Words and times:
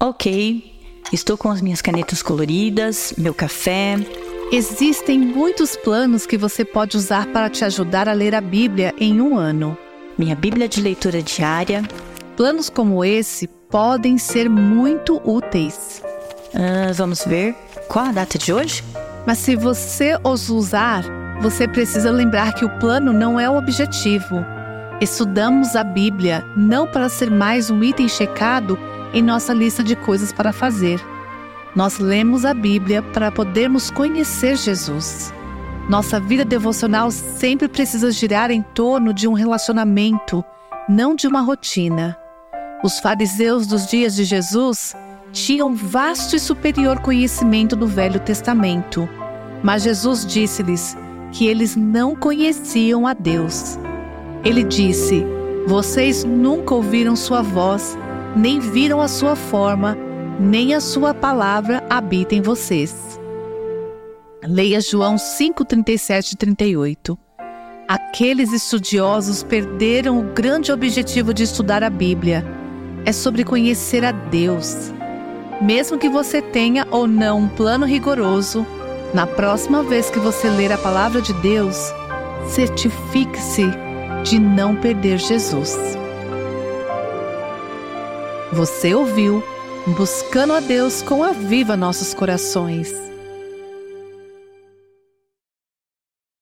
Ok, 0.00 0.62
estou 1.12 1.36
com 1.36 1.50
as 1.50 1.60
minhas 1.60 1.82
canetas 1.82 2.22
coloridas, 2.22 3.12
meu 3.18 3.34
café. 3.34 3.96
Existem 4.52 5.18
muitos 5.18 5.74
planos 5.74 6.24
que 6.24 6.38
você 6.38 6.64
pode 6.64 6.96
usar 6.96 7.26
para 7.32 7.50
te 7.50 7.64
ajudar 7.64 8.08
a 8.08 8.12
ler 8.12 8.32
a 8.32 8.40
Bíblia 8.40 8.94
em 9.00 9.20
um 9.20 9.36
ano. 9.36 9.76
Minha 10.16 10.36
Bíblia 10.36 10.68
de 10.68 10.80
leitura 10.80 11.20
diária. 11.20 11.82
Planos 12.36 12.70
como 12.70 13.04
esse 13.04 13.48
podem 13.68 14.18
ser 14.18 14.48
muito 14.48 15.20
úteis. 15.28 16.00
Uh, 16.54 16.94
vamos 16.94 17.24
ver. 17.24 17.56
Qual 17.88 18.04
a 18.04 18.12
data 18.12 18.38
de 18.38 18.52
hoje? 18.52 18.84
Mas 19.26 19.38
se 19.38 19.56
você 19.56 20.16
os 20.22 20.48
usar, 20.48 21.02
você 21.42 21.66
precisa 21.66 22.12
lembrar 22.12 22.54
que 22.54 22.64
o 22.64 22.78
plano 22.78 23.12
não 23.12 23.38
é 23.38 23.50
o 23.50 23.58
objetivo. 23.58 24.46
Estudamos 25.00 25.74
a 25.74 25.82
Bíblia 25.82 26.44
não 26.56 26.86
para 26.86 27.08
ser 27.08 27.32
mais 27.32 27.68
um 27.68 27.82
item 27.82 28.08
checado 28.08 28.78
em 29.12 29.22
nossa 29.22 29.52
lista 29.52 29.82
de 29.82 29.96
coisas 29.96 30.32
para 30.32 30.52
fazer. 30.52 31.00
Nós 31.74 31.98
lemos 31.98 32.44
a 32.44 32.54
Bíblia 32.54 33.02
para 33.02 33.30
podermos 33.30 33.90
conhecer 33.90 34.56
Jesus. 34.56 35.32
Nossa 35.88 36.20
vida 36.20 36.44
devocional 36.44 37.10
sempre 37.10 37.68
precisa 37.68 38.10
girar 38.10 38.50
em 38.50 38.62
torno 38.62 39.12
de 39.12 39.26
um 39.26 39.32
relacionamento, 39.32 40.44
não 40.88 41.14
de 41.14 41.26
uma 41.26 41.40
rotina. 41.40 42.16
Os 42.82 43.00
fariseus 43.00 43.66
dos 43.66 43.86
dias 43.86 44.14
de 44.14 44.24
Jesus 44.24 44.94
tinham 45.32 45.74
vasto 45.74 46.36
e 46.36 46.40
superior 46.40 47.00
conhecimento 47.00 47.74
do 47.74 47.86
Velho 47.86 48.20
Testamento, 48.20 49.08
mas 49.62 49.82
Jesus 49.82 50.24
disse-lhes 50.24 50.96
que 51.32 51.46
eles 51.46 51.76
não 51.76 52.14
conheciam 52.14 53.06
a 53.06 53.12
Deus. 53.14 53.78
Ele 54.44 54.62
disse: 54.62 55.24
Vocês 55.66 56.24
nunca 56.24 56.74
ouviram 56.74 57.16
sua 57.16 57.42
voz 57.42 57.96
nem 58.36 58.60
viram 58.60 59.00
a 59.00 59.08
sua 59.08 59.34
forma, 59.34 59.96
nem 60.38 60.74
a 60.74 60.80
sua 60.80 61.12
palavra 61.12 61.84
habita 61.88 62.34
em 62.34 62.40
vocês. 62.40 63.18
Leia 64.44 64.80
João 64.80 65.18
5, 65.18 65.64
37 65.64 66.32
e 66.32 66.36
38. 66.36 67.18
Aqueles 67.88 68.52
estudiosos 68.52 69.42
perderam 69.42 70.18
o 70.20 70.22
grande 70.22 70.70
objetivo 70.70 71.34
de 71.34 71.42
estudar 71.42 71.82
a 71.82 71.90
Bíblia. 71.90 72.44
É 73.04 73.12
sobre 73.12 73.44
conhecer 73.44 74.04
a 74.04 74.12
Deus. 74.12 74.92
Mesmo 75.60 75.98
que 75.98 76.08
você 76.08 76.40
tenha 76.40 76.86
ou 76.90 77.06
não 77.06 77.40
um 77.40 77.48
plano 77.48 77.84
rigoroso, 77.84 78.66
na 79.12 79.26
próxima 79.26 79.82
vez 79.82 80.10
que 80.10 80.18
você 80.18 80.48
ler 80.50 80.70
a 80.70 80.78
palavra 80.78 81.20
de 81.20 81.32
Deus, 81.34 81.92
certifique-se 82.48 83.66
de 84.22 84.38
não 84.38 84.76
perder 84.76 85.18
Jesus. 85.18 85.97
Você 88.52 88.94
ouviu 88.94 89.42
Buscando 89.96 90.52
a 90.52 90.60
Deus 90.60 91.00
com 91.00 91.22
a 91.22 91.32
Viva 91.32 91.76
Nossos 91.76 92.12
Corações. 92.12 93.07